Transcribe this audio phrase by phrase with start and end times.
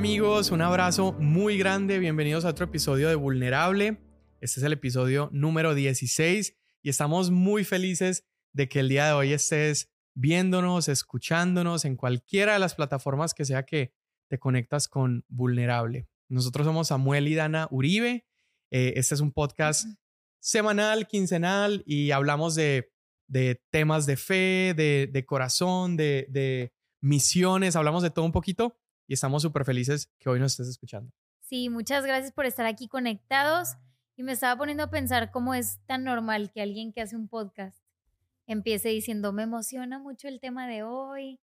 [0.00, 0.50] amigos?
[0.50, 1.98] Un abrazo muy grande.
[1.98, 3.98] Bienvenidos a otro episodio de Vulnerable.
[4.40, 8.24] Este es el episodio número 16 y estamos muy felices
[8.54, 13.44] de que el día de hoy estés viéndonos, escuchándonos en cualquiera de las plataformas que
[13.44, 13.92] sea que
[14.28, 16.08] te conectas con Vulnerable.
[16.30, 18.24] Nosotros somos Samuel y Dana Uribe.
[18.70, 19.84] Eh, este es un podcast
[20.38, 22.90] semanal, quincenal y hablamos de,
[23.68, 28.79] temas de fe, de, corazón, de, de misiones, hablamos de todo un poquito
[29.10, 31.12] y estamos súper felices que hoy nos estés escuchando.
[31.40, 33.70] Sí, muchas gracias por estar aquí conectados
[34.14, 37.26] y me estaba poniendo a pensar cómo es tan normal que alguien que hace un
[37.26, 37.82] podcast
[38.46, 41.40] empiece diciendo, me emociona mucho el tema de hoy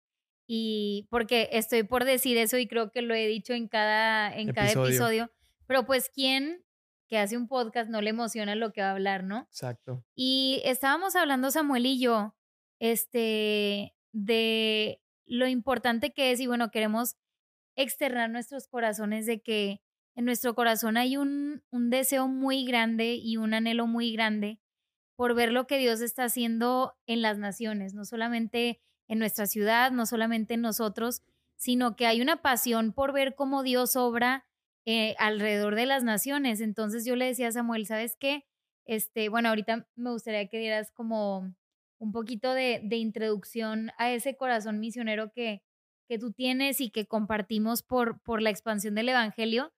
[0.46, 4.52] y porque estoy por decir eso y creo que lo he dicho en cada, en
[4.52, 5.32] cada episodio,
[5.66, 6.64] pero pues quién
[7.08, 9.40] que hace un podcast no le emociona lo que va a hablar, ¿no?
[9.50, 10.04] Exacto.
[10.14, 12.36] Y estábamos hablando Samuel y yo,
[12.78, 17.16] este, de lo importante que es y bueno, queremos
[17.76, 19.80] externar nuestros corazones de que
[20.14, 24.60] en nuestro corazón hay un, un deseo muy grande y un anhelo muy grande
[25.16, 29.90] por ver lo que Dios está haciendo en las naciones, no solamente en nuestra ciudad,
[29.90, 31.22] no solamente en nosotros,
[31.56, 34.46] sino que hay una pasión por ver cómo Dios obra
[34.84, 36.60] eh, alrededor de las naciones.
[36.60, 38.44] Entonces yo le decía a Samuel, ¿sabes qué?
[38.84, 41.54] Este, bueno, ahorita me gustaría que dieras como
[41.98, 45.62] un poquito de, de introducción a ese corazón misionero que,
[46.06, 49.72] que tú tienes y que compartimos por, por la expansión del Evangelio,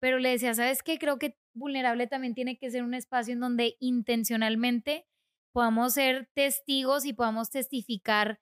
[0.00, 0.98] pero le decía, ¿sabes qué?
[0.98, 5.06] Creo que vulnerable también tiene que ser un espacio en donde intencionalmente
[5.52, 8.40] podamos ser testigos y podamos testificar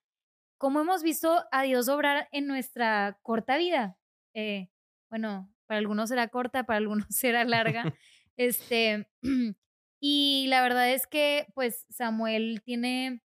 [0.59, 3.97] cómo hemos visto a Dios obrar en nuestra corta vida.
[4.35, 4.69] Eh,
[5.11, 7.85] bueno, para algunos será corta, para algunos será larga.
[8.37, 9.09] este,
[10.01, 13.23] y la verdad es que, pues, Samuel tiene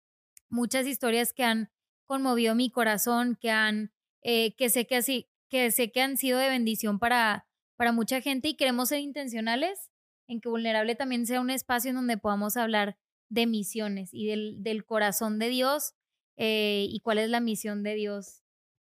[0.49, 1.69] muchas historias que han
[2.05, 3.91] conmovido mi corazón, que han
[4.23, 7.47] eh, que sé que así, que sé que han sido de bendición para,
[7.77, 9.91] para mucha gente y queremos ser intencionales
[10.27, 12.97] en que Vulnerable también sea un espacio en donde podamos hablar
[13.29, 15.93] de misiones y del, del corazón de Dios
[16.37, 18.43] eh, y cuál es la misión de Dios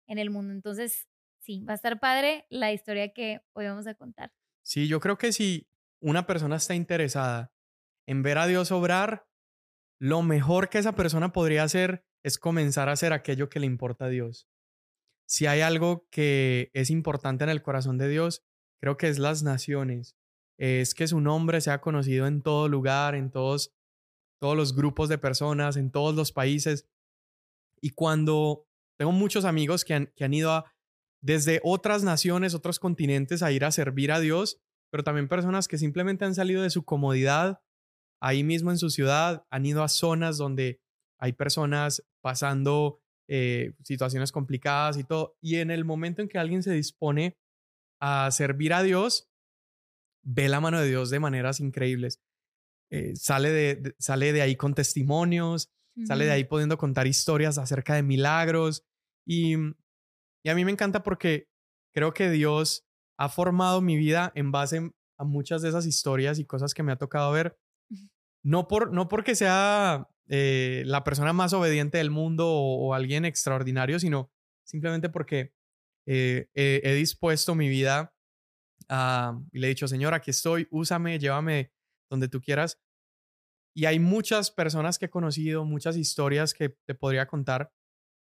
[0.07, 0.53] en el mundo.
[0.53, 1.09] Entonces,
[1.41, 4.33] sí, va a estar padre la historia que hoy vamos a contar.
[4.63, 5.69] Sí, yo creo que si
[6.01, 7.53] una persona está interesada
[8.07, 9.27] en ver a Dios obrar,
[10.01, 14.07] lo mejor que esa persona podría hacer es comenzar a hacer aquello que le importa
[14.07, 14.49] a Dios
[15.29, 18.43] si hay algo que es importante en el corazón de Dios,
[18.81, 20.17] creo que es las naciones.
[20.59, 23.75] Es que su nombre sea conocido en todo lugar, en todos,
[24.41, 26.89] todos los grupos de personas, en todos los países.
[27.81, 28.67] Y cuando
[28.99, 30.65] tengo muchos amigos que han, que han ido
[31.21, 35.77] desde otras naciones, otros continentes, a ir a servir a Dios, pero también personas que
[35.77, 37.61] simplemente han salido de su comodidad
[38.21, 40.81] ahí mismo en su ciudad, han ido a zonas donde
[41.21, 45.37] hay personas pasando eh, situaciones complicadas y todo.
[45.41, 47.37] Y en el momento en que alguien se dispone
[48.01, 49.29] a servir a Dios,
[50.25, 52.21] ve la mano de Dios de maneras increíbles.
[52.91, 55.71] Eh, sale, de, sale de ahí con testimonios,
[56.07, 58.85] sale de ahí pudiendo contar historias acerca de milagros.
[59.27, 59.57] Y,
[60.45, 61.49] y a mí me encanta porque
[61.93, 62.87] creo que Dios
[63.19, 66.93] ha formado mi vida en base a muchas de esas historias y cosas que me
[66.93, 67.59] ha tocado ver.
[68.43, 73.99] No, por, no porque sea eh, la persona más obediente del mundo o, alguien extraordinario,
[73.99, 74.31] sino
[74.65, 75.55] simplemente porque
[76.07, 78.15] eh, he, dispuesto mi vida
[78.89, 81.73] a, y le he dicho, Señor, aquí estoy, úsame, llévame
[82.11, 82.79] donde tú quieras.
[83.75, 87.73] Y hay muchas personas que he conocido, muchas historias que te podría contar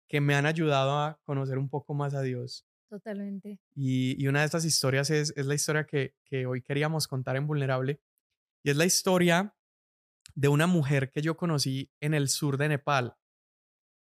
[0.08, 2.66] que me han ayudado a conocer un poco más a Dios.
[2.90, 3.58] Totalmente.
[3.74, 7.46] Y, una de estas historias es, es la historia que, que hoy queríamos contar en
[7.46, 8.00] Vulnerable.
[8.62, 9.54] Y es la historia
[10.34, 13.16] de una mujer que yo conocí en el sur de Nepal,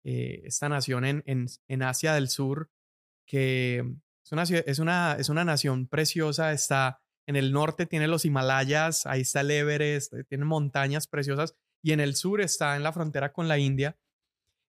[0.03, 2.71] eh, esta nación en, en, Asia del Sur,
[3.27, 3.79] que
[4.23, 9.05] es una, es, una, es una nación preciosa, está en el norte, tiene los Himalayas,
[9.05, 12.93] ahí está el Everest, eh, tiene montañas preciosas, y en el sur está en la
[12.93, 13.97] frontera con la India.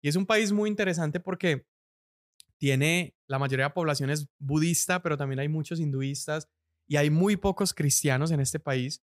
[0.03, 1.67] Y es un país muy interesante porque
[2.59, 6.49] tiene, la mayoría de la población es budista, pero también hay muchos hinduistas
[6.87, 9.03] y hay muy pocos cristianos en este país.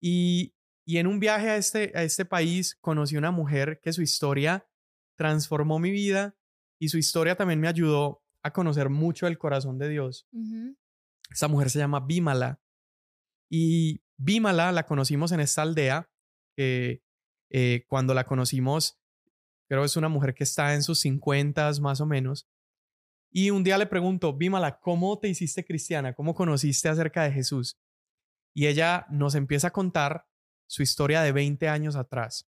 [0.00, 0.54] Y
[0.86, 4.68] y en un viaje a este, a este país conocí una mujer que su historia
[5.16, 6.36] transformó mi vida
[6.78, 10.28] y su historia también me ayudó a conocer mucho el corazón de Dios.
[11.28, 12.60] Esa mujer se llama Bímala.
[13.50, 16.08] Y Bímala la conocimos en esta aldea.
[16.56, 17.00] Eh,
[17.88, 19.00] cuando la conocimos,
[19.68, 22.48] creo que es una mujer que está en sus 50 más o menos.
[23.32, 26.14] Y un día le pregunto, Bímala, ¿cómo te hiciste cristiana?
[26.14, 27.76] ¿Cómo conociste acerca de Jesús?
[28.54, 30.25] Y ella nos empieza a contar
[30.66, 32.48] su historia de 20 años atrás.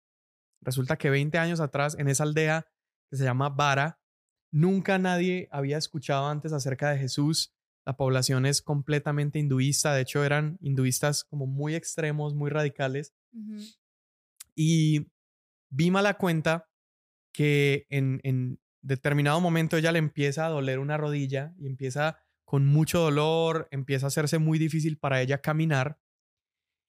[0.62, 2.68] Resulta que 20 años atrás, en esa aldea
[3.10, 4.00] que se llama Vara,
[4.52, 7.54] nunca nadie había escuchado antes acerca de Jesús.
[7.86, 13.14] La población es completamente hinduista, de hecho eran hinduistas como muy extremos, muy radicales.
[14.56, 15.12] Y
[15.70, 16.70] Bima la cuenta
[17.32, 22.66] que en, en determinado momento ella le empieza a doler una rodilla y empieza con
[22.66, 26.00] mucho dolor, empieza a hacerse muy difícil para ella caminar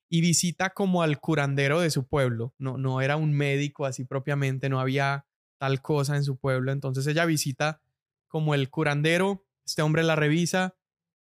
[0.09, 2.55] y visita como al curandero de su pueblo.
[2.59, 5.27] No, no era un médico así propiamente, no había
[5.59, 6.73] tal cosa en su pueblo.
[6.73, 7.81] Entonces ella visita
[8.29, 10.77] como el curandero, este hombre la revisa,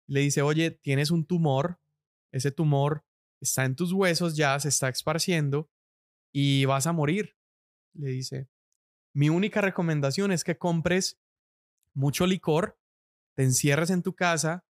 [0.06, 1.80] le dice, oye, tienes un tumor,
[2.32, 3.04] ese tumor
[3.40, 5.70] está en tus huesos ya, se está esparciendo
[6.32, 7.36] y vas a morir.
[7.94, 8.48] Le dice,
[9.12, 11.18] mi única recomendación es que compres
[11.94, 12.78] mucho licor,
[13.34, 14.64] te encierres en tu casa,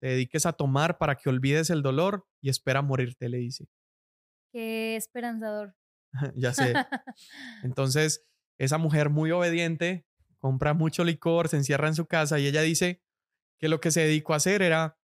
[0.00, 3.68] te dediques a tomar para que olvides el dolor y espera morirte, le dice.
[4.52, 5.76] Qué esperanzador.
[6.34, 6.74] ya sé.
[7.62, 8.26] Entonces,
[8.58, 10.06] esa mujer muy obediente
[10.38, 13.02] compra mucho licor, se encierra en su casa y ella dice
[13.58, 14.98] que lo que se dedicó a hacer era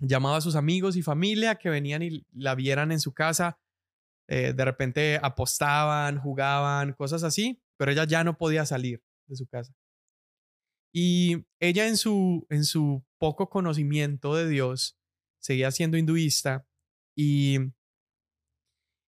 [0.00, 3.58] llamaba a sus amigos y familia que venían y la vieran en su casa.
[4.28, 9.46] Eh, de repente apostaban, jugaban, cosas así, pero ella ya no podía salir de su
[9.46, 9.72] casa.
[10.98, 14.98] Y ella en su, en su poco conocimiento de Dios
[15.42, 16.66] seguía siendo hinduista
[17.14, 17.58] y,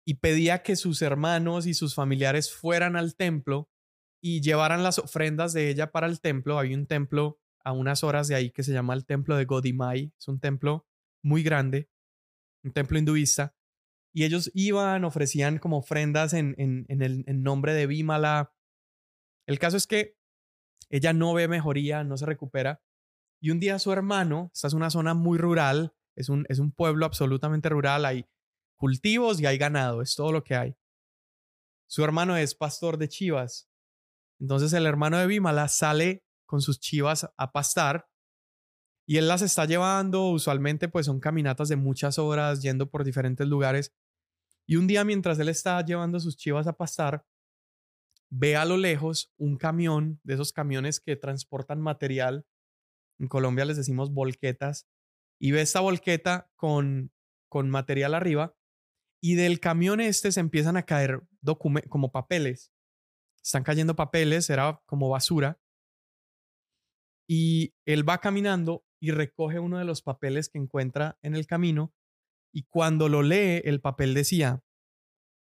[0.07, 3.69] y pedía que sus hermanos y sus familiares fueran al templo
[4.23, 6.57] y llevaran las ofrendas de ella para el templo.
[6.57, 10.13] Había un templo a unas horas de ahí que se llama el templo de Godimai.
[10.17, 10.87] Es un templo
[11.21, 11.91] muy grande,
[12.63, 13.57] un templo hinduista.
[14.15, 18.55] Y ellos iban, ofrecían como ofrendas en, en, en el nombre de Bimala.
[19.49, 20.22] El caso es que
[20.93, 22.83] ella no ve mejoría, no se recupera.
[23.41, 26.71] Y un día su hermano, esta es una zona muy rural, es un, es un
[26.71, 28.29] pueblo absolutamente rural, hay
[28.77, 30.77] cultivos y hay ganado, es todo lo que hay.
[31.89, 33.71] Su hermano es pastor de chivas.
[34.39, 38.09] Entonces el hermano de Bimala sale con sus chivas a pastar
[39.07, 43.47] y él las está llevando, usualmente pues son caminatas de muchas horas yendo por diferentes
[43.47, 43.95] lugares.
[44.67, 47.25] Y un día mientras él está llevando sus chivas a pastar,
[48.33, 52.47] ve a lo lejos un camión, de esos camiones que transportan material.
[53.19, 54.89] En Colombia les decimos volquetas.
[55.39, 57.13] Y ve esta volqueta con,
[57.51, 58.57] con material arriba.
[59.21, 61.21] Y del camión este se empiezan a caer
[61.91, 62.73] como papeles.
[63.45, 65.61] Están cayendo papeles, era como basura.
[67.29, 71.93] Y él va caminando y recoge uno de los papeles que encuentra en el camino.
[72.51, 74.63] Y cuando lo lee, el papel decía,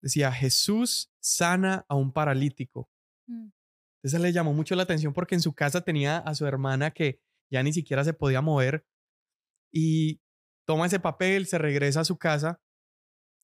[0.05, 2.91] decía, Jesús sana a un paralítico.
[3.25, 3.49] Mm.
[3.97, 7.23] Entonces le llamó mucho la atención porque en su casa tenía a su hermana que
[7.49, 8.85] ya ni siquiera se podía mover
[9.71, 10.21] y
[10.67, 12.61] toma ese papel, se regresa a su casa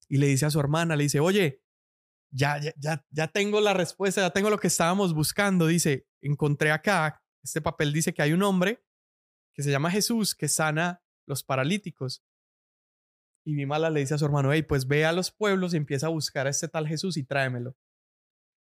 [0.08, 1.64] y le dice a su hermana, le dice, oye,
[2.30, 5.66] ya, ya, ya, ya tengo la respuesta, ya tengo lo que estábamos buscando.
[5.66, 8.86] Dice, encontré acá, este papel dice que hay un hombre
[9.56, 12.24] que se llama Jesús que sana los paralíticos.
[13.44, 16.08] Y Bimala le dice a su hermano, hey, pues ve a los pueblos y empieza
[16.08, 17.76] a buscar a este tal Jesús y tráemelo.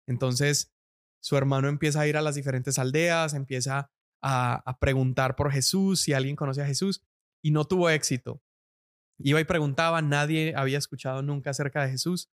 [0.06, 0.72] Entonces,
[1.20, 3.90] su hermano empieza a ir a las diferentes aldeas, empieza
[4.22, 7.02] a, a preguntar por Jesús, si alguien conoce a Jesús,
[7.42, 8.42] y no tuvo éxito.
[9.18, 12.30] Iba y preguntaba, nadie había escuchado nunca acerca de Jesús.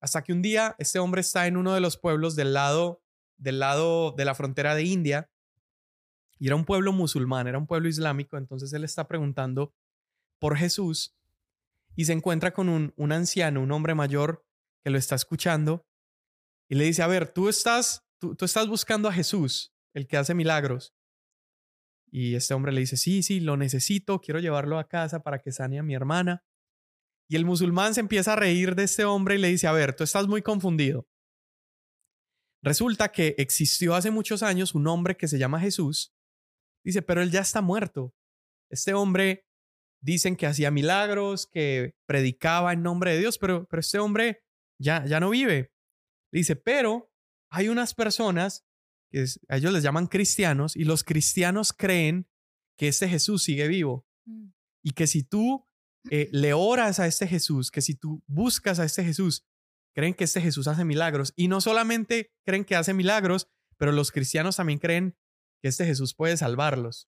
[0.00, 3.02] Hasta que un día este hombre está en uno de los pueblos del lado,
[3.36, 5.30] del lado de la frontera de India,
[6.38, 9.74] y era un pueblo musulmán, era un pueblo islámico, entonces él está preguntando
[10.38, 11.17] por Jesús
[11.98, 14.46] y se encuentra con un, un anciano, un hombre mayor
[14.84, 15.84] que lo está escuchando
[16.70, 20.16] y le dice, a ver, tú estás, tú, tú estás buscando a Jesús, el que
[20.16, 20.94] hace milagros.
[22.08, 25.50] Y este hombre le dice, sí, sí, lo necesito, quiero llevarlo a casa para que
[25.50, 26.44] sane a mi hermana.
[27.28, 29.92] Y el musulmán se empieza a reír de este hombre y le dice, a ver,
[29.96, 31.08] tú estás muy confundido.
[32.62, 36.14] Resulta que existió hace muchos años un hombre que se llama Jesús.
[36.84, 38.14] Dice, pero él ya está muerto.
[38.70, 39.47] Este hombre
[40.00, 44.42] dicen que hacía milagros, que predicaba en nombre de Dios, pero, pero este hombre
[44.78, 45.72] ya, ya no vive.
[46.32, 47.10] Dice, pero
[47.50, 48.64] hay unas personas
[49.10, 52.28] que a ellos les llaman cristianos y los cristianos creen
[52.76, 54.48] que este Jesús sigue vivo mm.
[54.82, 55.66] y que si tú
[56.10, 59.46] eh, le oras a este Jesús, que si tú buscas a este Jesús,
[59.94, 64.12] creen que este Jesús hace milagros y no solamente creen que hace milagros, pero los
[64.12, 65.16] cristianos también creen
[65.60, 67.08] que este Jesús puede salvarlos.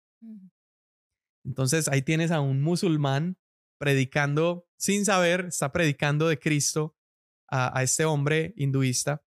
[1.45, 3.37] Entonces ahí tienes a un musulmán
[3.77, 6.95] predicando sin saber, está predicando de Cristo
[7.47, 9.23] a, este hombre hinduista.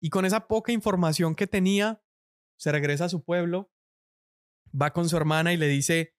[0.00, 2.02] Y con esa poca información que tenía,
[2.56, 3.72] se regresa a su pueblo,
[4.70, 6.14] va con su hermana y le dice,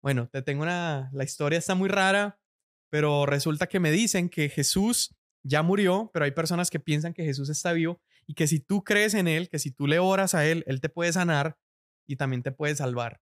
[0.00, 2.40] bueno, te tengo una, la historia está muy rara,
[2.90, 7.24] pero resulta que me dicen que Jesús ya murió, pero hay personas que piensan que
[7.24, 10.34] Jesús está vivo y que si tú crees en Él, que si tú le oras
[10.34, 11.58] a Él, Él te puede sanar
[12.06, 13.20] y también te puede salvar.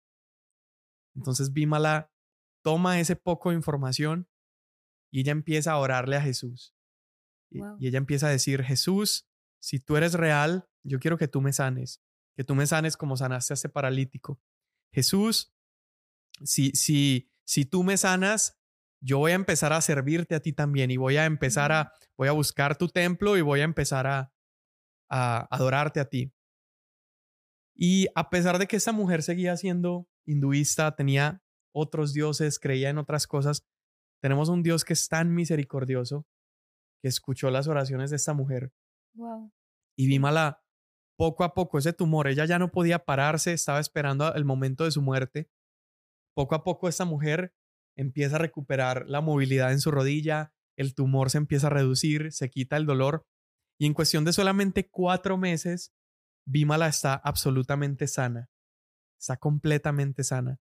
[1.14, 2.12] Entonces Bímala
[2.62, 4.28] toma ese poco de información
[5.10, 6.74] y ella empieza a orarle a Jesús.
[7.50, 9.28] Y, y ella empieza a decir, Jesús,
[9.60, 12.02] si tú eres real, yo quiero que tú me sanes,
[12.36, 14.40] que tú me sanes como sanaste a este paralítico.
[14.92, 15.52] Jesús,
[16.42, 18.58] si, si, si tú me sanas,
[19.02, 22.28] yo voy a empezar a servirte a ti también y voy a empezar a, voy
[22.28, 24.32] a buscar tu templo y voy a empezar a,
[25.08, 26.32] a adorarte a ti.
[27.74, 32.98] Y a pesar de que esta mujer seguía siendo hinduista, tenía otros dioses, creía en
[32.98, 33.66] otras cosas,
[34.22, 36.26] tenemos un Dios que es tan misericordioso
[37.02, 38.72] que escuchó las oraciones de esta mujer.
[39.14, 39.52] Wow.
[39.96, 40.62] Y Bimala,
[41.18, 44.90] poco a poco, ese tumor, ella ya no podía pararse, estaba esperando el momento de
[44.90, 45.50] su muerte.
[46.34, 47.54] Poco a poco esta mujer
[47.96, 52.48] empieza a recuperar la movilidad en su rodilla, el tumor se empieza a reducir, se
[52.50, 53.26] quita el dolor
[53.78, 55.94] y en cuestión de solamente cuatro meses,
[56.46, 58.50] Bimala está absolutamente sana,
[59.20, 60.58] está completamente sana.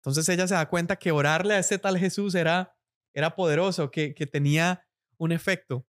[0.00, 2.74] Entonces ella se da cuenta que orarle a ese tal Jesús era,
[3.14, 4.86] era poderoso, que, que tenía
[5.18, 5.86] un efecto.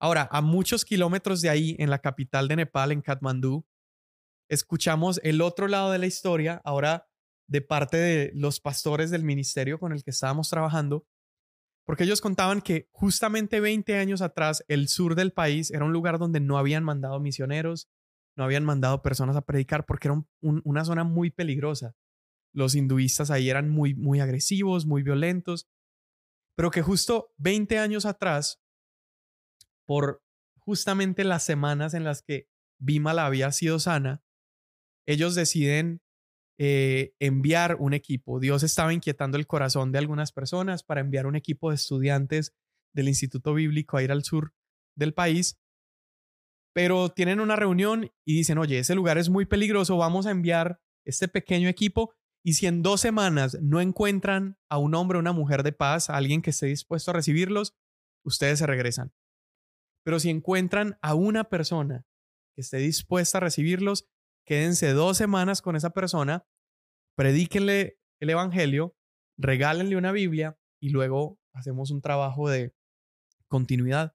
[0.00, 3.66] Ahora, a muchos kilómetros de ahí, en la capital de Nepal, en Katmandú,
[4.48, 7.06] escuchamos el otro lado de la historia, ahora
[7.46, 11.04] de parte de los pastores del ministerio con el que estábamos trabajando,
[11.84, 16.18] porque ellos contaban que justamente 20 años atrás el sur del país era un lugar
[16.18, 17.88] donde no habían mandado misioneros,
[18.36, 21.94] no habían mandado personas a predicar porque era una zona muy peligrosa.
[22.52, 25.68] Los hinduistas ahí eran muy, muy agresivos, muy violentos,
[26.56, 28.60] pero que justo 20 años atrás,
[29.86, 30.22] por
[30.58, 34.22] justamente las semanas en las que Bimala había sido sana,
[35.06, 36.02] ellos deciden
[36.58, 38.38] eh, enviar un equipo.
[38.38, 42.54] Dios estaba inquietando el corazón de algunas personas para enviar un equipo de estudiantes
[42.92, 44.52] del Instituto Bíblico a ir al sur
[44.94, 45.58] del país.
[46.72, 50.80] Pero tienen una reunión y dicen, oye, ese lugar es muy peligroso, vamos a enviar
[51.04, 55.32] este pequeño equipo y si en dos semanas no encuentran a un hombre o una
[55.32, 57.74] mujer de paz, a alguien que esté dispuesto a recibirlos,
[58.24, 59.12] ustedes se regresan.
[60.04, 62.06] Pero si encuentran a una persona
[62.54, 64.08] que esté dispuesta a recibirlos,
[64.46, 66.46] quédense dos semanas con esa persona,
[67.14, 68.96] predíquenle el Evangelio,
[69.36, 72.74] regálenle una Biblia y luego hacemos un trabajo de
[73.48, 74.14] continuidad.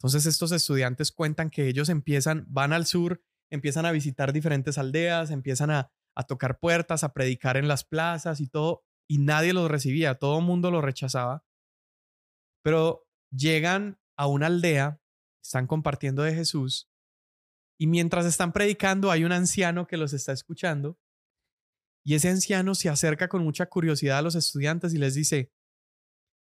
[0.00, 5.30] Entonces estos estudiantes cuentan que ellos empiezan, van al sur, empiezan a visitar diferentes aldeas,
[5.30, 5.92] empiezan a,
[6.28, 10.44] tocar puertas, a predicar en las plazas y todo, y nadie los recibía, todo el
[10.44, 11.46] mundo los rechazaba.
[12.62, 15.00] Pero llegan a una aldea,
[15.42, 16.90] están compartiendo de Jesús
[17.80, 20.98] y mientras están predicando, hay un anciano que los está escuchando.
[22.04, 25.50] Y ese anciano se acerca con mucha curiosidad a los estudiantes y les dice,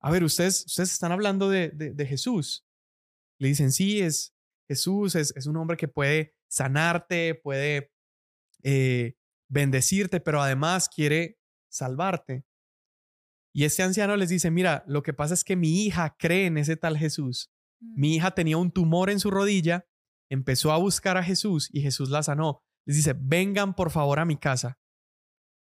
[0.02, 2.65] a ver, ustedes, ustedes están hablando de, de, Jesús.
[3.40, 4.36] Le dicen, sí, es
[4.68, 7.92] Jesús, es, es un hombre que puede sanarte, puede
[8.64, 9.16] eh,
[9.50, 11.40] bendecirte, pero además quiere
[11.70, 12.46] salvarte.
[13.54, 16.58] Y este anciano les dice, mira, lo que pasa es que mi hija cree en
[16.58, 17.52] ese tal Jesús.
[17.80, 18.14] Mi mm.
[18.14, 19.86] hija tenía un tumor en su rodilla
[20.30, 22.64] empezó a buscar a Jesús y Jesús la sanó.
[22.86, 24.80] Les dice, vengan por favor a mi casa.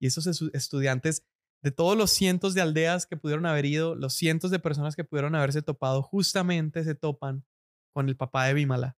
[0.01, 1.27] Y esos estudiantes
[1.63, 5.05] de todos los cientos de aldeas que pudieron haber ido, los cientos de personas que
[5.05, 7.45] pudieron haberse topado, justamente se topan
[7.93, 8.97] con el papá de Bimala.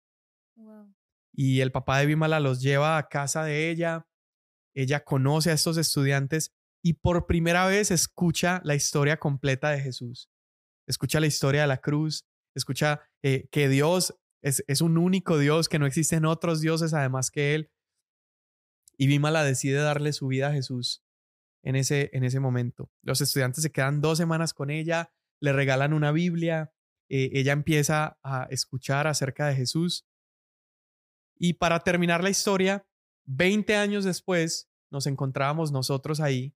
[1.33, 4.07] Y el papá de Bimala los lleva a casa de ella.
[4.75, 10.29] Ella conoce a estos estudiantes y por primera vez escucha la historia completa de Jesús.
[10.87, 15.79] Escucha la historia de la cruz, escucha eh, que Dios es, un único Dios, que
[15.79, 17.71] no existen otros dioses además que Él.
[18.97, 21.03] Y Bimala decide darle su vida a Jesús
[21.63, 22.89] en ese, en ese momento.
[23.03, 26.73] Los estudiantes se quedan dos semanas con ella, le regalan una Biblia,
[27.13, 30.07] eh, ella empieza a escuchar acerca de Jesús.
[31.35, 32.87] Y para terminar la historia,
[33.25, 36.55] 20 años después nos encontrábamos nosotros ahí,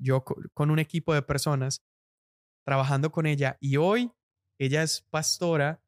[0.00, 1.84] yo con un equipo de personas,
[2.66, 3.58] trabajando con ella.
[3.60, 4.10] Y hoy
[4.58, 5.84] ella es pastora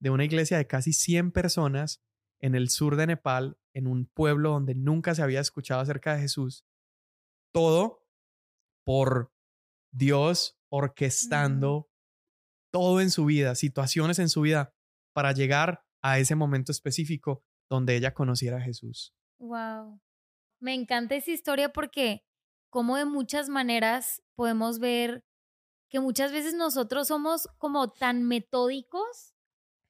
[0.00, 2.00] de una iglesia de casi 100 personas
[2.40, 6.20] en el sur de Nepal, en un pueblo donde nunca se había escuchado acerca de
[6.20, 6.64] Jesús.
[7.52, 8.06] Todo
[8.84, 9.32] por
[9.90, 11.90] Dios orquestando
[12.76, 14.74] todo en su vida, situaciones en su vida,
[15.14, 19.14] para llegar a ese momento específico donde ella conociera a Jesús.
[19.38, 19.98] Wow.
[20.60, 22.22] Me encanta esa historia porque
[22.68, 25.24] como de muchas maneras podemos ver
[25.88, 29.34] que muchas veces nosotros somos como tan metódicos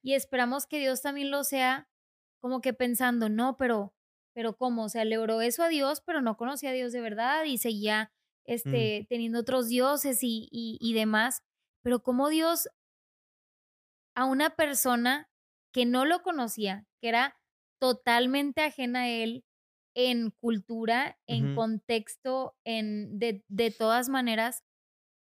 [0.01, 1.89] y esperamos que Dios también lo sea
[2.39, 3.93] como que pensando, no, pero,
[4.33, 4.85] pero ¿cómo?
[4.85, 7.57] O sea, le oró eso a Dios, pero no conocía a Dios de verdad y
[7.57, 8.13] seguía
[8.45, 8.51] mm.
[8.53, 11.43] este, teniendo otros dioses y, y, y demás.
[11.87, 12.67] Pero como Dios
[14.13, 15.29] a una persona
[15.71, 17.37] que no lo conocía, que era
[17.79, 19.45] totalmente ajena a él,
[19.95, 24.65] en cultura, en contexto, en de, de todas maneras,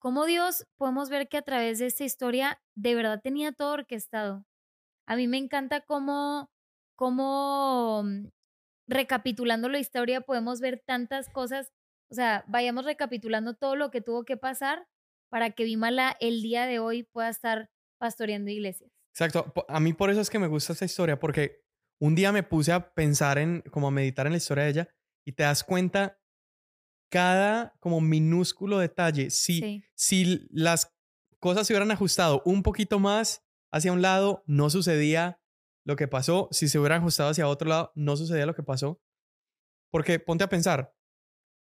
[0.01, 4.45] cómo Dios podemos ver que a través de esta historia de verdad tenía todo orquestado.
[5.07, 6.51] A mí me encanta cómo,
[6.97, 8.31] cómo mm,
[8.89, 11.71] recapitulando la historia podemos ver tantas cosas,
[12.11, 14.89] o sea, vayamos recapitulando todo lo que tuvo que pasar
[15.29, 18.91] para que Bimala el día de hoy pueda estar pastoreando iglesias.
[19.13, 21.63] Exacto, a mí por eso es que me gusta esta historia, porque
[22.01, 24.89] un día me puse a pensar en, como a meditar en la historia de ella
[25.27, 26.21] y te das cuenta
[27.11, 29.31] cada como minúsculo detalle.
[29.31, 30.95] Si, si las
[31.41, 35.41] cosas se hubieran ajustado un poquito más hacia un lado, no sucedía
[35.85, 36.49] lo que pasó.
[36.51, 39.01] Si se hubieran ajustado hacia otro lado, no sucedía lo que pasó.
[39.91, 40.95] Porque ponte a pensar,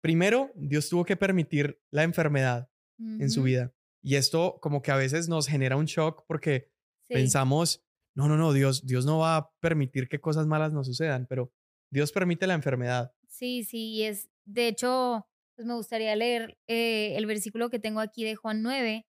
[0.02, 2.71] primero, Dios tuvo que permitir la enfermedad
[3.20, 3.74] en su vida.
[4.04, 6.72] Y esto como que a veces nos genera un shock porque
[7.08, 7.84] pensamos,
[8.16, 11.52] no, no, no, Dios, Dios no va a permitir que cosas malas nos sucedan, pero
[11.92, 13.14] Dios permite la enfermedad.
[13.28, 18.00] Sí, sí, y es, de hecho, pues me gustaría leer eh, el versículo que tengo
[18.00, 19.06] aquí de Juan 9.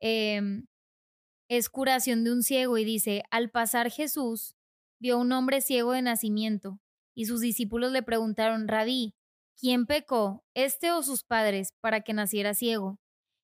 [0.00, 0.66] Em,
[1.48, 4.56] es curación de un ciego y dice, al pasar Jesús
[5.00, 6.80] vio un hombre ciego de nacimiento
[7.14, 9.14] y sus discípulos le preguntaron, Rabí,
[9.58, 13.01] ¿quién pecó, este o sus padres, para que naciera ciego?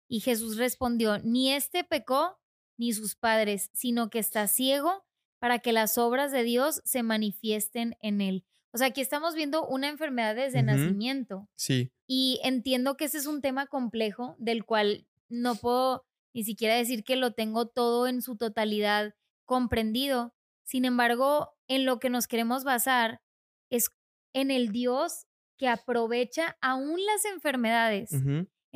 [0.09, 2.39] Y Jesús respondió, ni este pecó
[2.79, 5.05] ni sus padres, sino que está ciego
[5.39, 8.45] para que las obras de Dios se manifiesten en él.
[8.73, 11.49] O sea, aquí estamos viendo una enfermedad desde nacimiento.
[11.57, 11.91] Sí.
[12.07, 17.05] Y entiendo que ese es un tema complejo del cual no puedo ni siquiera decir
[17.05, 20.35] que lo tengo todo en su totalidad comprendido.
[20.65, 23.23] Sin embargo, en lo que nos queremos basar
[23.71, 23.91] es
[24.35, 28.11] en el Dios que aprovecha aún las enfermedades.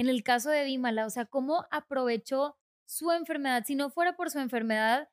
[0.02, 2.56] En el caso de Bímala, o sea, cómo aprovechó
[2.86, 3.62] su enfermedad.
[3.64, 5.08] Si no fuera por su enfermedad,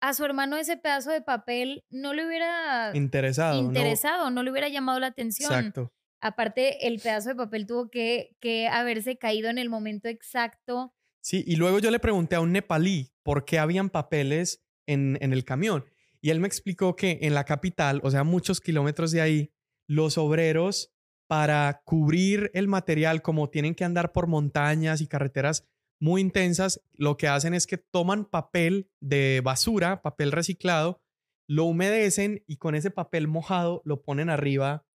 [0.00, 4.68] a su hermano ese pedazo de papel no le hubiera interesado, interesado no, le hubiera
[4.68, 5.52] llamado la atención.
[5.52, 5.92] Exacto.
[6.20, 10.94] Aparte, el pedazo de papel tuvo que, que haberse caído en el momento exacto.
[11.20, 15.32] Sí, y luego yo le pregunté a un nepalí por qué habían papeles en, en
[15.32, 15.84] el camión.
[16.20, 19.52] Y él me explicó que en la capital, o sea, muchos kilómetros de ahí,
[19.88, 20.94] los obreros
[21.28, 25.68] para cubrir el material, como tienen que andar por montañas y carreteras
[26.00, 31.02] muy intensas, lo que hacen es que toman papel de basura, papel reciclado,
[31.48, 34.86] lo humedecen y con ese papel mojado lo ponen arriba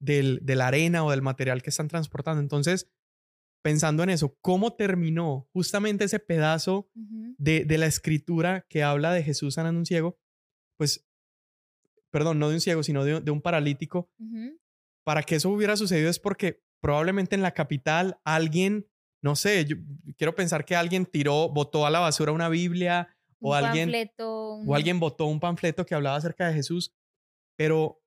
[0.00, 2.40] del, de la arena o del material que están transportando.
[2.40, 2.90] Entonces,
[3.62, 9.22] pensando en eso, ¿cómo terminó justamente ese pedazo de, de, la escritura que habla de
[9.22, 10.18] Jesús sanando un ciego?
[10.78, 11.06] Pues,
[12.10, 14.10] perdón, no de un ciego, sino de, de un paralítico.
[15.06, 18.86] Para que eso hubiera sucedido es porque probablemente en la capital alguien
[19.26, 19.76] no sé, yo
[20.16, 23.08] quiero pensar que alguien tiró, botó a la basura una Biblia
[23.40, 26.94] o alguien o alguien botó un panfleto que hablaba acerca de Jesús,
[27.56, 28.00] pero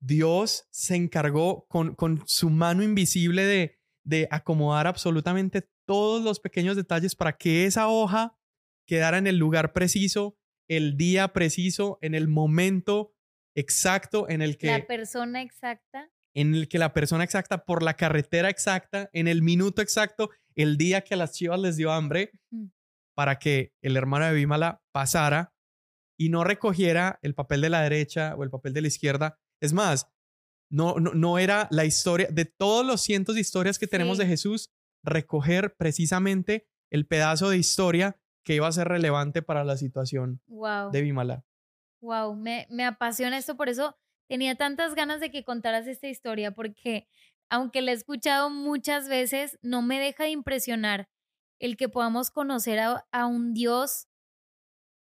[0.00, 6.76] Dios se encargó con, con su mano invisible de, de acomodar absolutamente todos los pequeños
[6.76, 8.38] detalles para que esa hoja
[8.86, 13.16] quedara en el lugar preciso, el día preciso, en el momento
[13.56, 14.68] exacto en el que...
[14.68, 16.11] La persona exacta.
[16.34, 20.76] En el que la persona exacta, por la carretera exacta, en el minuto exacto, el
[20.76, 22.32] día que a las chivas les dio hambre
[23.14, 25.52] para que el hermano de Bímala pasara
[26.18, 29.38] y no recogiera el papel de la derecha o el papel de la izquierda.
[29.60, 30.08] Es más,
[30.70, 34.70] no, no, era la historia de todos los cientos de historias que tenemos de Jesús,
[35.04, 40.40] recoger precisamente el pedazo de historia que iba a ser relevante para la situación
[40.92, 41.44] de Bimala.
[42.00, 43.96] Wow, me, me apasiona esto, por eso
[44.32, 47.06] tenía tantas ganas de que contaras esta historia, porque
[47.50, 51.10] aunque la he escuchado muchas veces, no me deja de impresionar
[51.58, 54.08] el que podamos conocer a, un Dios,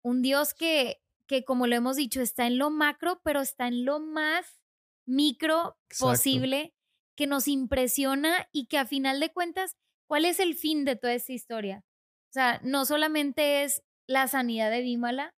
[0.03, 3.87] un Dios que, que, como lo hemos dicho, está en lo macro, pero está en
[3.87, 4.61] lo más
[5.07, 6.75] micro posible,
[7.17, 11.15] que nos impresiona y que a final de cuentas, ¿cuál es el fin de toda
[11.15, 11.87] esta historia?
[12.29, 15.35] O sea, no solamente es la sanidad de Bímala,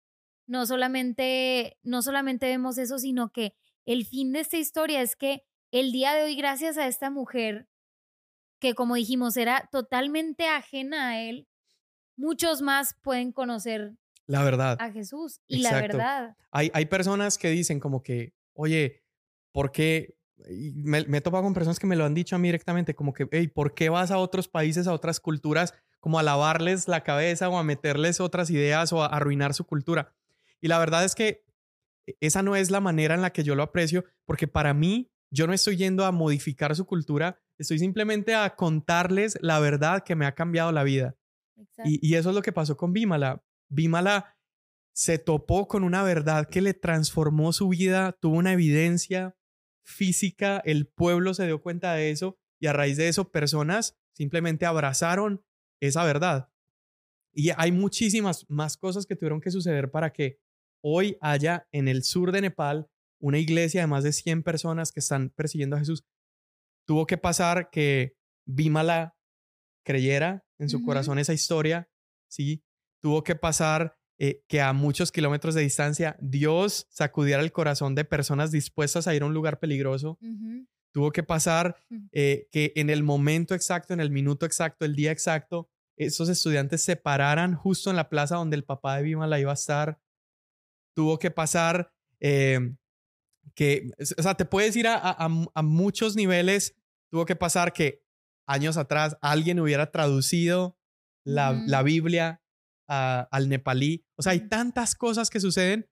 [0.47, 5.43] no solamente, no solamente vemos eso, sino que el fin de esta historia es que
[5.71, 7.67] el día de hoy, gracias a esta mujer,
[8.59, 11.47] que como dijimos era totalmente ajena a él,
[12.17, 13.93] muchos más pueden conocer
[14.25, 16.35] la verdad a Jesús y la verdad.
[16.51, 19.03] Hay, hay personas que dicen como que, oye,
[19.51, 20.19] ¿por qué?
[20.47, 23.13] me, me he topado con personas que me lo han dicho a mí directamente, como
[23.13, 27.03] que, hey, ¿por qué vas a otros países, a otras culturas, como a lavarles la
[27.03, 30.13] cabeza o a meterles otras ideas o a arruinar su cultura?
[30.61, 31.43] Y la verdad es que
[32.19, 35.47] esa no es la manera en la que yo lo aprecio, porque para mí yo
[35.47, 40.25] no estoy yendo a modificar su cultura, estoy simplemente a contarles la verdad que me
[40.25, 41.15] ha cambiado la vida.
[41.83, 43.43] Y, eso es lo que pasó con Bímala.
[43.69, 44.37] Bímala
[44.93, 49.35] se topó con una verdad que le transformó su vida, tuvo una evidencia
[49.85, 54.65] física, el pueblo se dio cuenta de eso y a raíz de eso personas simplemente
[54.65, 55.43] abrazaron
[55.81, 56.49] esa verdad.
[57.33, 60.39] Y hay muchísimas más cosas que tuvieron que suceder para que
[60.81, 62.89] hoy haya en el sur de Nepal
[63.19, 66.05] una iglesia de más de 100 personas que están persiguiendo a Jesús.
[66.85, 68.15] Tuvo que pasar que
[68.45, 69.15] Bimala
[69.85, 71.89] creyera en su corazón esa historia,
[72.29, 72.63] ¿sí?
[73.01, 78.03] Tuvo que pasar eh, que a muchos kilómetros de distancia Dios sacudiera el corazón de
[78.03, 80.17] personas dispuestas a ir a un lugar peligroso.
[80.91, 81.77] Tuvo que pasar
[82.11, 86.81] eh, que en el momento exacto, en el minuto exacto, el día exacto, esos estudiantes
[86.81, 89.99] se pararan justo en la plaza donde el papá de Bimala iba a estar.
[90.99, 92.75] Tuvo que pasar em,
[93.55, 95.29] que, o sea, te puedes ir a,
[95.63, 96.75] muchos niveles.
[97.09, 98.03] Tuvo que pasar que
[98.45, 100.77] años atrás alguien hubiera traducido
[101.23, 102.43] la, Biblia
[102.85, 104.05] al nepalí.
[104.17, 105.89] O sea, hay tantas cosas que suceden,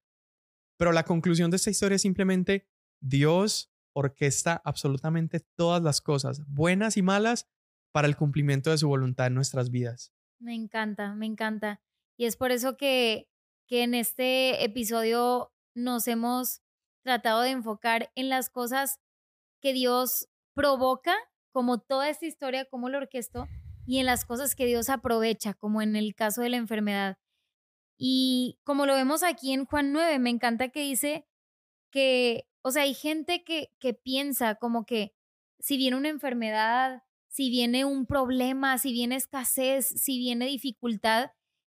[0.77, 2.67] pero la conclusión de esta historia es simplemente
[2.99, 7.47] Dios orquesta absolutamente todas las cosas, buenas y malas,
[7.93, 10.13] para el cumplimiento de su voluntad en nuestras vidas.
[10.37, 11.79] Me encanta, me encanta.
[12.17, 13.29] Y es por eso que,
[13.67, 16.61] que en este episodio nos hemos
[17.03, 18.99] tratado de enfocar en las cosas
[19.61, 21.15] que Dios provoca,
[21.51, 23.47] como toda esta historia, como lo orquestó,
[23.85, 27.17] y en las cosas que Dios aprovecha, como en el caso de la enfermedad.
[27.97, 31.25] Y como lo vemos aquí en Juan 9, me encanta que dice
[31.91, 35.13] que, o sea, hay gente que, que piensa como que
[35.59, 41.31] si viene una enfermedad, si viene un problema, si viene escasez, si viene dificultad,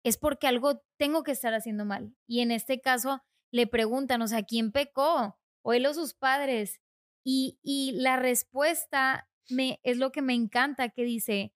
[0.03, 2.15] es porque algo tengo que estar haciendo mal.
[2.27, 5.37] Y en este caso, le preguntan, o sea, ¿quién pecó?
[5.63, 6.79] ¿O él o sus padres?
[7.23, 11.53] Y, y la respuesta me, es lo que me encanta, que dice,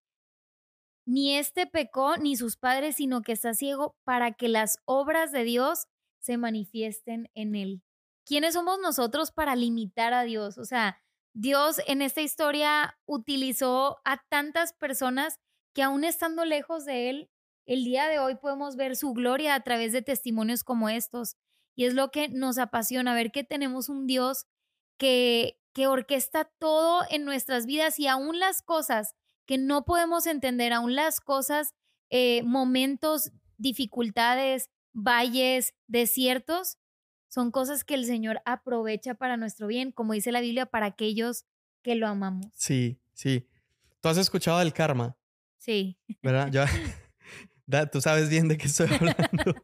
[1.05, 5.43] ni este pecó ni sus padres, sino que está ciego para que las obras de
[5.43, 5.87] Dios
[6.19, 7.83] se manifiesten en él.
[8.25, 10.57] ¿Quiénes somos nosotros para limitar a Dios?
[10.57, 10.97] O sea,
[11.33, 15.39] Dios en esta historia utilizó a tantas personas
[15.73, 17.29] que aún estando lejos de Él,
[17.65, 21.37] el día de hoy podemos ver su gloria a través de testimonios como estos.
[21.75, 24.45] Y es lo que nos apasiona, ver que tenemos un Dios
[24.97, 30.71] que, que orquesta todo en nuestras vidas y aún las cosas que no podemos entender,
[30.73, 31.73] aún las cosas,
[32.09, 36.77] eh, momentos, dificultades, valles, desiertos,
[37.27, 41.45] son cosas que el Señor aprovecha para nuestro bien, como dice la Biblia, para aquellos
[41.81, 42.45] que lo amamos.
[42.53, 43.47] Sí, sí.
[44.01, 45.17] ¿Tú has escuchado del karma?
[45.57, 45.97] Sí.
[46.21, 46.49] ¿Verdad?
[46.51, 46.67] Ya.
[47.91, 49.55] Tú sabes bien de qué estoy hablando.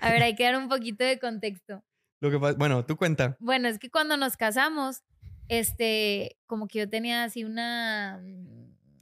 [0.00, 1.84] A ver, hay que dar un poquito de contexto.
[2.20, 3.36] Lo que bueno, tú cuenta.
[3.40, 5.02] Bueno, es que cuando nos casamos,
[5.48, 8.20] este, como que yo tenía así una,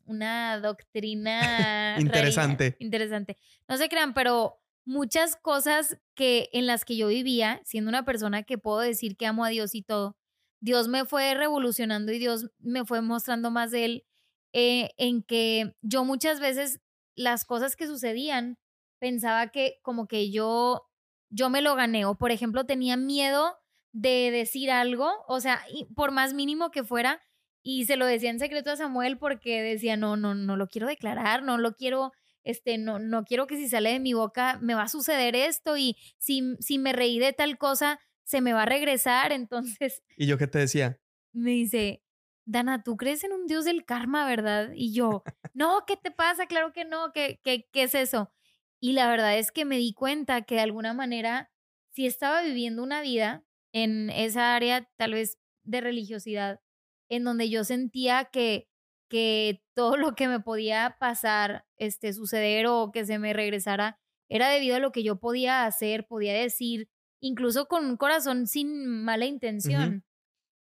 [0.05, 2.77] una doctrina interesante.
[2.79, 3.39] interesante.
[3.69, 8.43] No se crean, pero muchas cosas que en las que yo vivía, siendo una persona
[8.43, 10.17] que puedo decir que amo a Dios y todo,
[10.61, 14.05] Dios me fue revolucionando y Dios me fue mostrando más de él
[14.53, 16.81] eh, en que yo muchas veces
[17.17, 18.59] las cosas que sucedían,
[18.99, 20.83] pensaba que como que yo,
[21.31, 23.57] yo me lo gané, o por ejemplo tenía miedo
[23.93, 25.63] de decir algo, o sea,
[25.95, 27.21] por más mínimo que fuera,
[27.63, 30.87] y se lo decía en secreto a Samuel porque decía, no, no, no lo quiero
[30.87, 32.13] declarar, no lo quiero,
[32.45, 35.77] este, no, no quiero que si sale de mi boca me va a suceder esto
[35.77, 40.03] y si, si me reí de tal cosa, se me va a regresar, entonces...
[40.17, 41.01] ¿Y yo qué te decía?
[41.33, 42.05] Me dice,
[42.47, 44.71] Dana, tú crees en un Dios del karma, ¿verdad?
[44.75, 45.23] Y yo,
[45.55, 46.47] no, ¿qué te pasa?
[46.47, 48.33] Claro que no, ¿qué, qué, qué es eso?
[48.81, 51.51] Y la verdad es que me di cuenta que de alguna manera,
[51.91, 56.61] si estaba viviendo una vida en esa área tal vez de religiosidad,
[57.09, 58.69] en donde yo sentía que,
[59.09, 64.49] que todo lo que me podía pasar, este, suceder o que se me regresara, era
[64.51, 66.89] debido a lo que yo podía hacer, podía decir,
[67.21, 70.05] incluso con un corazón sin mala intención.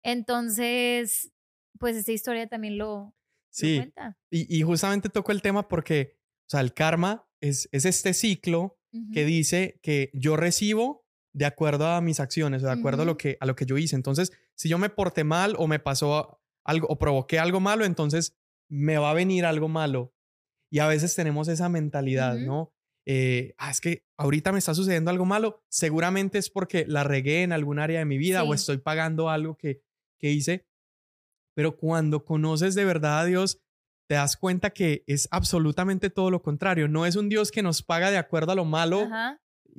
[0.03, 1.33] Entonces,
[1.79, 3.15] pues esta historia también lo,
[3.51, 3.93] sí.
[4.31, 8.79] Y, justamente toco el tema porque, o sea, el karma es, es este ciclo
[9.13, 13.39] que dice que yo recibo de acuerdo a mis acciones, de acuerdo a, lo que,
[13.41, 13.97] a lo que yo hice.
[13.97, 18.37] Entonces, si yo me porté mal o me pasó algo o provoqué algo malo, entonces
[18.69, 20.15] me va a venir algo malo.
[20.71, 22.73] Y a veces tenemos esa mentalidad, ¿no?
[23.05, 27.43] Eh, ah, es que ahorita me está sucediendo algo malo, seguramente es porque la regué
[27.43, 29.83] en algún área de mi vida o estoy pagando algo que,
[30.19, 30.67] que hice.
[31.55, 33.61] Pero cuando conoces de verdad a Dios,
[34.09, 36.89] te das cuenta que es absolutamente todo lo contrario.
[36.89, 39.09] No es un Dios que nos paga de acuerdo a lo malo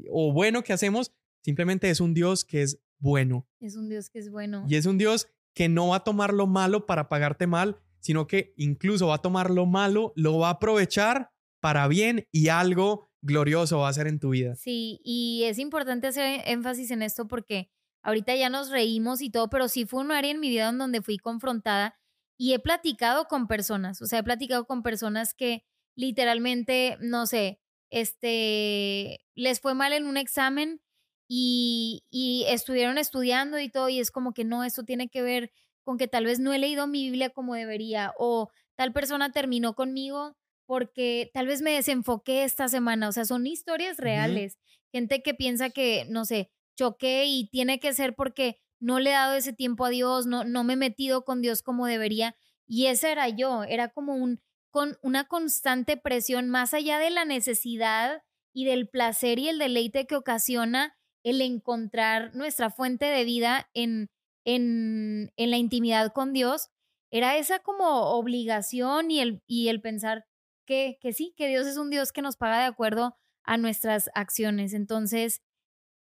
[0.10, 3.48] o bueno que hacemos, simplemente es un Dios que es bueno.
[3.60, 4.66] Es un Dios que es bueno.
[4.68, 8.28] Y es un Dios que no va a tomar lo malo para pagarte mal, sino
[8.28, 13.10] que incluso va a tomar lo malo, lo va a aprovechar para bien y algo
[13.22, 14.56] glorioso va a ser en tu vida.
[14.56, 17.70] Sí, y es importante hacer énfasis en esto porque
[18.04, 20.78] ahorita ya nos reímos y todo, pero sí fue un área en mi vida en
[20.78, 21.96] donde fui confrontada
[22.38, 25.64] y he platicado con personas, o sea, he platicado con personas que
[25.96, 30.82] literalmente, no sé, este, les fue mal en un examen
[31.28, 35.52] y, y estuvieron estudiando y todo y es como que no, esto tiene que ver
[35.84, 39.76] con que tal vez no he leído mi Biblia como debería o tal persona terminó
[39.76, 40.36] conmigo
[40.66, 43.10] porque tal vez me desenfoqué esta semana.
[43.10, 44.58] O sea, son historias reales.
[44.92, 49.14] Gente que piensa que, no sé, choqué y tiene que ser porque no le he
[49.14, 52.36] dado ese tiempo a Dios, no, no me he metido con Dios como debería.
[52.68, 57.26] Y ese era yo, era como un, con una constante presión más allá de la
[57.26, 63.70] necesidad y del placer y el deleite que ocasiona el encontrar nuestra fuente de vida
[63.74, 64.10] en,
[64.46, 66.70] en, en la intimidad con Dios,
[67.12, 70.26] era esa como obligación y el, y el pensar
[70.66, 74.10] que, que sí, que Dios es un Dios que nos paga de acuerdo a nuestras
[74.16, 74.74] acciones.
[74.74, 75.42] Entonces,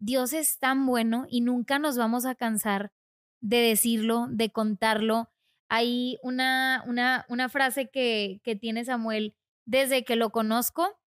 [0.05, 2.91] Dios es tan bueno y nunca nos vamos a cansar
[3.41, 5.31] de decirlo, de contarlo.
[5.67, 10.99] Hay una, una, una frase que, que tiene Samuel desde que lo conozco,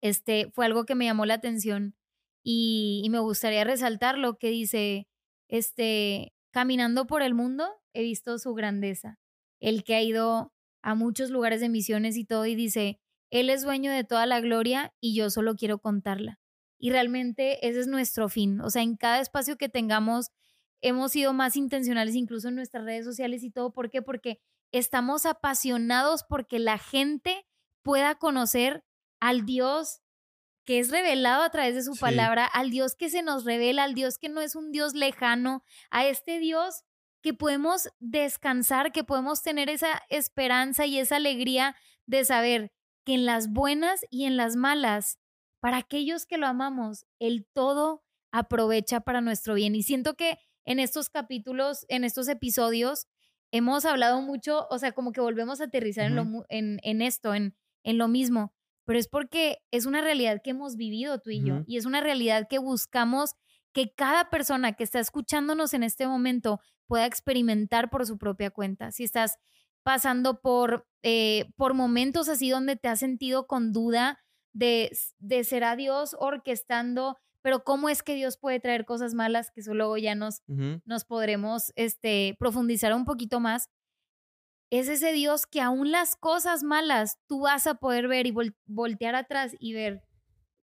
[0.00, 1.96] este, fue algo que me llamó la atención
[2.44, 5.08] y, me gustaría resaltar lo que dice,
[5.48, 9.18] este, caminando por el mundo he visto su grandeza.
[9.60, 13.62] El que ha ido a muchos lugares de misiones y todo y dice, Él es
[13.62, 16.39] dueño de toda la gloria y yo solo quiero contarla.
[16.80, 18.60] Y realmente ese es nuestro fin.
[18.62, 20.30] O sea, en cada espacio que tengamos,
[20.80, 23.70] hemos sido más intencionales, incluso en nuestras redes sociales y todo.
[23.70, 24.00] ¿Por qué?
[24.00, 24.40] Porque
[24.72, 27.46] estamos apasionados porque la gente
[27.82, 28.82] pueda conocer
[29.20, 30.00] al Dios
[30.64, 33.94] que es revelado a través de su palabra, al Dios que se nos revela, al
[33.94, 36.84] Dios que no es un Dios lejano, a este Dios
[37.22, 42.72] que podemos descansar, que podemos tener esa esperanza y esa alegría de saber
[43.04, 45.18] que en las buenas y en las malas,
[45.60, 49.74] para aquellos que lo amamos, el todo aprovecha para nuestro bien.
[49.74, 53.06] Y siento que en estos capítulos, en estos episodios,
[53.52, 57.34] hemos hablado mucho, o sea, como que volvemos a aterrizar en, lo, en, en, esto,
[57.34, 61.44] en, en lo mismo, pero es porque es una realidad que hemos vivido tú y
[61.44, 63.34] yo, y es una realidad que buscamos
[63.72, 68.90] que cada persona que está escuchándonos en este momento pueda experimentar por su propia cuenta.
[68.90, 69.36] Si estás
[69.84, 74.18] pasando por, eh, por momentos así donde te has sentido con duda
[74.52, 79.60] de, de a Dios orquestando, pero cómo es que Dios puede traer cosas malas, que
[79.60, 80.42] eso luego ya nos,
[80.84, 83.70] nos podremos este, profundizar un poquito más.
[84.70, 88.34] Es ese Dios que aún las cosas malas tú vas a poder ver y
[88.66, 90.04] voltear atrás y ver,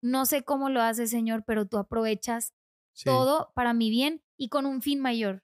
[0.03, 2.53] no sé cómo lo hace Señor, pero tú aprovechas
[3.05, 5.43] todo para mi bien y con un fin mayor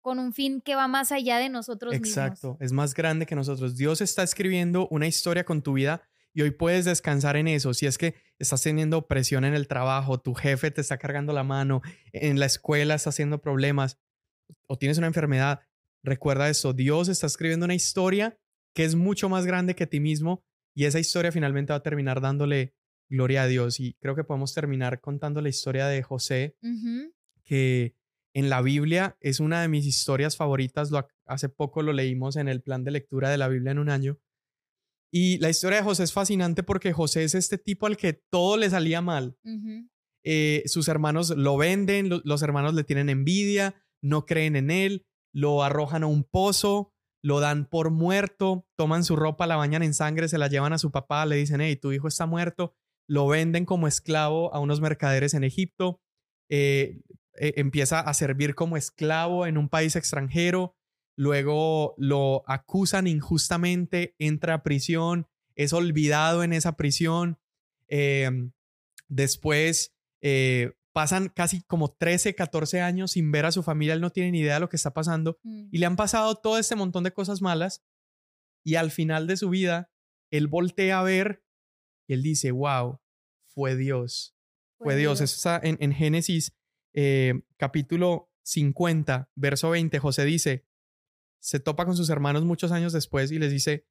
[0.00, 2.08] con un fin que va más allá de nosotros mismos.
[2.08, 3.76] Exacto, es más grande que nosotros.
[3.76, 7.74] Dios está escribiendo una historia con tu vida y hoy puedes descansar en eso.
[7.74, 11.44] Si es que estás teniendo presión en el trabajo, tu jefe te está cargando la
[11.44, 13.98] mano, en la escuela estás haciendo problemas
[14.66, 15.60] o tienes una enfermedad,
[16.02, 16.72] recuerda eso.
[16.72, 18.38] Dios está escribiendo una historia
[18.74, 22.20] que es mucho más grande que ti mismo y esa historia finalmente va a terminar
[22.20, 22.74] dándole
[23.08, 23.80] gloria a Dios.
[23.80, 26.56] Y creo que podemos terminar contando la historia de José,
[27.44, 27.96] que
[28.32, 30.90] en la Biblia es una de mis historias favoritas.
[30.90, 33.90] Lo, hace poco lo leímos en el plan de lectura de la Biblia en un
[33.90, 34.18] año.
[35.12, 38.56] Y la historia de José es fascinante porque José es este tipo al que todo
[38.56, 39.36] le salía mal.
[40.24, 45.62] Eh, sus hermanos lo venden, los hermanos le tienen envidia, no creen en él, lo
[45.62, 46.92] arrojan a un pozo,
[47.22, 50.78] lo dan por muerto, toman su ropa, la bañan en sangre, se la llevan a
[50.78, 52.74] su papá, le dicen, hey, tu hijo está muerto,
[53.08, 56.00] lo venden como esclavo a unos mercaderes en Egipto,
[56.48, 57.00] eh,
[57.38, 60.76] eh, empieza a servir como esclavo en un país extranjero,
[61.16, 67.38] luego lo acusan injustamente, entra a prisión, es olvidado en esa prisión,
[67.88, 68.52] em,
[69.08, 74.10] después eh, pasan casi como 13, 14 años sin ver a su familia, él no
[74.10, 75.68] tiene ni idea de lo que está pasando mm.
[75.70, 77.84] y le han pasado todo este montón de cosas malas
[78.64, 79.90] y al final de su vida,
[80.30, 81.44] él voltea a ver
[82.06, 83.00] y él dice, wow,
[83.46, 84.36] fue Dios,
[84.78, 85.20] fue, Dios.
[85.20, 86.56] Eso está en, en Génesis
[86.92, 90.66] eh, capítulo 50, verso 20, José dice,
[91.40, 93.86] se topa con sus hermanos muchos años después y les dice,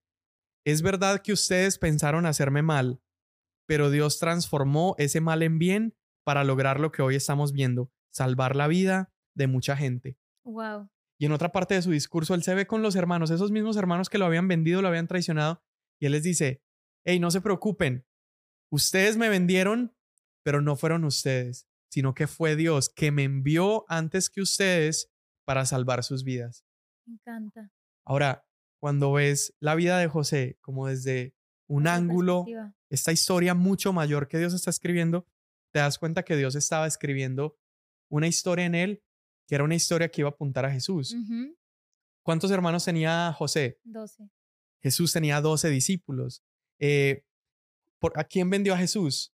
[0.65, 3.01] es verdad que ustedes pensaron hacerme mal,
[3.67, 8.55] pero Dios transformó ese mal en bien para lograr lo que hoy estamos viendo, salvar
[8.55, 10.17] la vida de mucha gente.
[10.43, 10.89] Wow.
[11.19, 13.77] Y en otra parte de su discurso, él se ve con los hermanos, esos mismos
[13.77, 15.61] hermanos que lo habían vendido, lo habían traicionado,
[15.99, 16.63] y él les dice,
[17.03, 18.05] hey, no se preocupen,
[18.71, 19.95] ustedes me vendieron,
[20.43, 25.11] pero no fueron ustedes sino que fue Dios que me envió antes que ustedes
[25.45, 26.65] para salvar sus vidas.
[27.09, 27.71] Me encanta.
[28.05, 28.45] Ahora,
[28.79, 31.33] cuando ves la vida de José como desde
[31.67, 32.45] un ángulo,
[32.89, 35.25] esta historia mucho mayor que Dios está escribiendo,
[35.71, 37.57] te das cuenta que Dios estaba escribiendo
[38.09, 39.03] una historia en él
[39.47, 41.15] que era una historia que iba a apuntar a Jesús.
[42.23, 43.79] ¿Cuántos hermanos tenía José?
[43.83, 44.29] 12.
[44.83, 46.43] Jesús tenía 12 discípulos.
[46.79, 47.23] Eh,
[47.97, 49.33] ¿por, ¿A quién vendió a Jesús?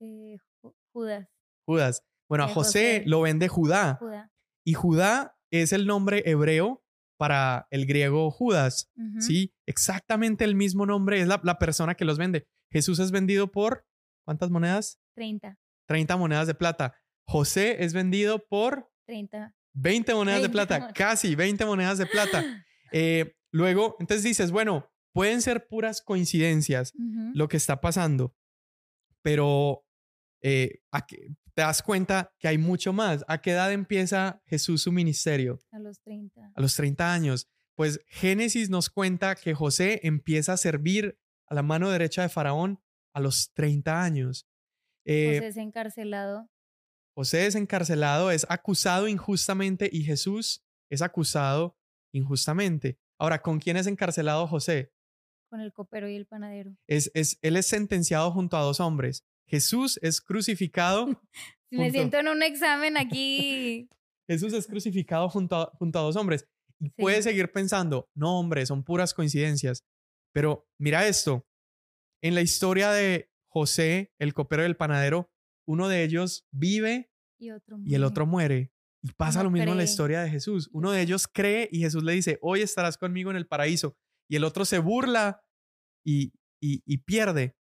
[0.00, 1.28] Eh, Ju- Judas.
[1.66, 2.04] Judas.
[2.28, 3.02] Bueno, a De José José.
[3.06, 3.96] lo vende Judá.
[3.98, 4.30] Judá.
[4.64, 6.81] Y Judá es el nombre hebreo
[7.22, 8.90] para el griego Judas.
[9.20, 12.48] Sí, exactamente el mismo nombre, es la, la persona que los vende.
[12.72, 13.86] Jesús es vendido por,
[14.26, 14.98] ¿cuántas monedas?
[15.14, 15.56] 30.
[15.86, 16.96] 30 monedas de plata.
[17.24, 19.54] José es vendido por 30.
[19.74, 20.94] 20 monedas de 20 plata, monedas.
[20.94, 22.42] casi 20 monedas de plata.
[22.94, 26.92] Eh, luego, entonces dices, bueno, pueden ser puras coincidencias
[27.34, 28.34] lo que está pasando,
[29.22, 29.86] pero
[30.42, 33.24] eh, ¿a qué- te das cuenta que hay mucho más.
[33.28, 35.58] ¿A qué edad empieza Jesús su ministerio?
[35.70, 36.52] A los 30.
[36.54, 37.48] A los 30 años.
[37.74, 42.80] Pues Génesis nos cuenta que José empieza a servir a la mano derecha de Faraón
[43.14, 44.46] a los 30 años.
[45.04, 46.48] Eh, José es encarcelado
[47.14, 51.76] José es encarcelado, es acusado injustamente y Jesús es acusado
[52.12, 52.98] injustamente.
[53.18, 54.92] Ahora, ¿con quién es encarcelado José?
[55.52, 56.74] con el copero y el panadero.
[56.86, 59.26] Es, es, él es sentenciado junto a dos hombres.
[59.52, 61.06] Jesús es crucificado.
[61.70, 63.88] Me siento en un examen aquí.
[64.28, 66.46] Jesús es crucificado junto a, junto a dos hombres.
[66.80, 66.94] Y Sí.
[66.98, 69.84] puedes seguir pensando, no, hombre, son puras coincidencias.
[70.34, 71.46] Pero mira esto.
[72.22, 75.30] En la historia de José, el copero y el panadero,
[75.68, 78.72] uno de ellos vive Y otro y el otro muere.
[79.04, 80.70] Y pasa lo mismo en la historia de Jesús.
[80.72, 83.96] Uno de ellos cree y Jesús le dice, hoy estarás conmigo en el paraíso.
[84.30, 85.42] Y el otro se burla
[86.04, 87.56] y, y, y pierde.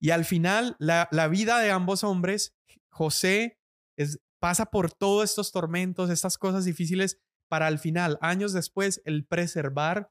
[0.00, 2.56] Y al final, la, la vida de ambos hombres,
[2.90, 3.58] José
[3.96, 9.26] es, pasa por todos estos tormentos, estas cosas difíciles, para al final, años después, el
[9.26, 10.10] preservar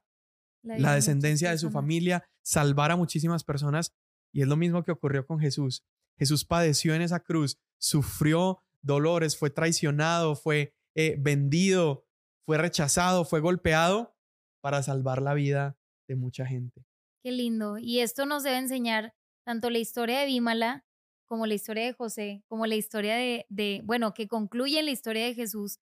[0.62, 3.94] la de descendencia de su familia, salvar a muchísimas personas.
[4.32, 5.84] Y es lo mismo que ocurrió con Jesús.
[6.18, 12.06] Jesús padeció en esa cruz, sufrió dolores, fue traicionado, fue eh, vendido,
[12.44, 14.14] fue rechazado, fue golpeado
[14.60, 16.84] para salvar la vida de mucha gente.
[17.22, 17.78] Qué lindo.
[17.78, 20.84] Y esto nos debe enseñar tanto la historia de Bímala
[21.26, 24.90] como la historia de José, como la historia de, de, bueno, que concluye en la
[24.90, 25.78] historia de Jesús,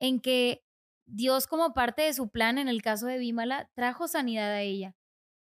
[0.00, 0.64] en que
[1.06, 4.94] Dios como parte de su plan, en el caso de Bímala, trajo sanidad a ella.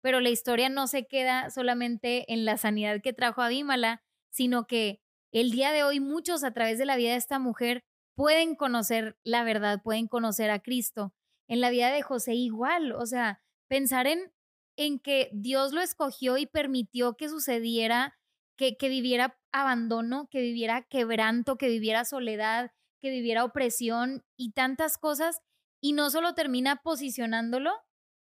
[0.02, 4.66] Pero la historia no se queda solamente en la sanidad que trajo a Bímala, sino
[4.66, 5.00] que
[5.32, 9.18] el día de hoy muchos a través de la vida de esta mujer pueden conocer
[9.24, 11.14] la verdad, pueden conocer a Cristo.
[11.48, 14.32] En la vida de José igual, o sea, pensar en,
[14.76, 18.16] en que Dios lo escogió y permitió que sucediera,
[18.56, 24.98] que, que viviera abandono, que viviera quebranto, que viviera soledad, que viviera opresión y tantas
[24.98, 25.40] cosas,
[25.80, 27.72] y no solo termina posicionándolo,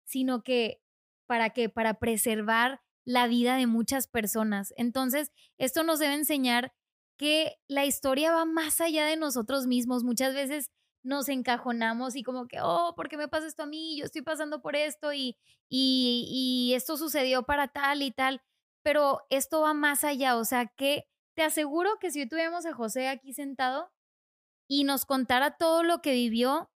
[0.05, 0.81] sino que
[1.27, 4.73] para que para preservar la vida de muchas personas.
[4.77, 6.73] Entonces, esto nos debe enseñar
[7.17, 10.05] que la historia va más allá de nosotros mismos.
[10.05, 10.71] Muchas veces
[11.03, 13.97] nos encajonamos y como que, oh, ¿por qué me pasa esto a mí?
[13.99, 15.37] Yo estoy pasando por esto y,
[15.69, 16.27] y,
[16.71, 18.43] y esto sucedió para tal y tal,
[18.83, 22.75] pero esto va más allá, o sea, que te aseguro que si hoy tuviéramos a
[22.75, 23.91] José aquí sentado
[24.69, 26.71] y nos contara todo lo que vivió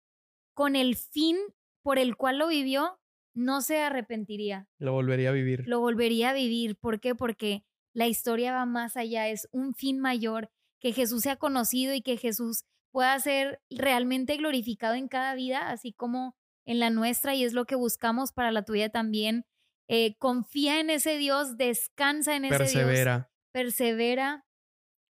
[0.54, 1.36] con el fin
[1.82, 2.98] por el cual lo vivió,
[3.34, 5.64] no se arrepentiría, Lo volvería a vivir.
[5.66, 6.76] lo volvería a vivir.
[6.76, 7.14] ¿Por qué?
[7.14, 12.02] Porque la historia va más allá, es un fin mayor, que Jesús sea conocido y
[12.02, 17.42] que Jesús pueda ser realmente glorificado en cada vida, así como en la nuestra, y
[17.42, 19.46] es lo que buscamos para la tuya también.
[19.88, 23.32] Eh, confía en ese Dios, descansa en ese Dios, Persevera.
[23.52, 24.46] persevera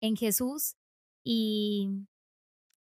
[0.02, 0.74] en Jesús
[1.24, 1.88] y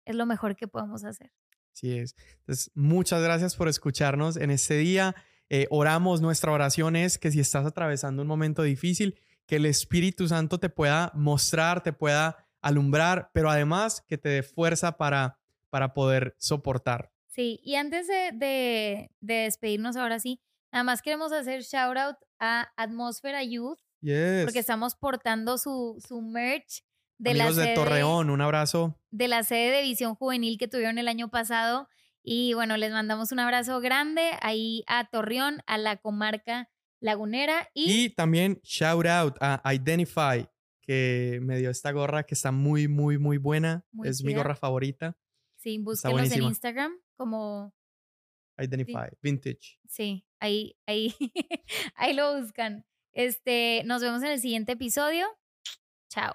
[0.05, 1.33] es lo mejor que podemos hacer.
[1.73, 2.15] Así es.
[2.41, 5.15] Entonces, muchas gracias por escucharnos en este día.
[5.49, 10.29] Eh, oramos, nuestra oración es que si estás atravesando un momento difícil, que el Espíritu
[10.29, 15.39] Santo te pueda mostrar, te pueda alumbrar, pero además que te dé fuerza para,
[15.71, 17.11] para poder soportar.
[17.29, 20.41] Sí, y antes de, de, de despedirnos ahora sí,
[20.73, 24.45] nada más queremos hacer shout out a Atmósfera Youth Yes.
[24.45, 26.85] porque estamos portando su, su merch
[27.17, 29.01] de la, Amigos de sede, Torreón, un abrazo.
[29.11, 31.89] de la sede de Visión Juvenil que tuvieron el año pasado.
[32.23, 36.69] Y bueno, les mandamos un abrazo grande ahí a Torreón, a la comarca
[37.01, 37.69] lagunera.
[37.75, 40.47] Y, Y también shout out a Identify,
[40.87, 43.85] que me dio esta gorra que está muy, muy, muy buena.
[43.93, 45.17] Muy es mi gorra favorita.
[45.57, 46.43] sí, búsquenlos en.
[46.43, 47.75] Instagram como
[48.59, 49.81] Identify, vintage.
[49.89, 51.15] Sí, ahí, ahí,
[51.97, 52.87] ahí lo buscan.
[53.13, 55.27] Este, nos vemos en el siguiente episodio.
[56.09, 56.35] Chao.